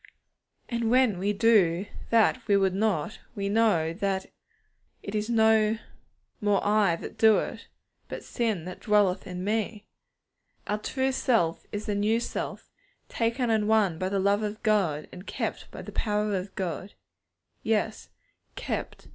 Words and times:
And 0.67 0.89
when 0.89 1.19
we 1.19 1.31
do 1.31 1.85
that 2.09 2.41
we 2.47 2.57
would 2.57 2.73
not, 2.73 3.19
we 3.35 3.49
know 3.49 3.93
that 3.93 4.25
'it 5.03 5.13
is 5.13 5.29
no 5.29 5.77
more 6.41 6.59
I 6.65 6.95
that 6.95 7.19
do 7.19 7.37
it, 7.37 7.67
but 8.07 8.23
sin 8.23 8.65
that 8.65 8.79
dwelleth 8.79 9.27
in 9.27 9.43
me.' 9.43 9.85
Our 10.65 10.79
true 10.79 11.11
self 11.11 11.67
is 11.71 11.85
the 11.85 11.93
new 11.93 12.19
self, 12.19 12.67
taken 13.09 13.51
and 13.51 13.67
won 13.67 13.99
by 13.99 14.09
the 14.09 14.17
love 14.17 14.41
of 14.41 14.63
God, 14.63 15.07
and 15.11 15.27
kept 15.27 15.69
by 15.69 15.83
the 15.83 15.91
power 15.91 16.33
of 16.35 16.55
God. 16.55 16.95
Yes, 17.61 18.09
'_kept! 18.57 19.05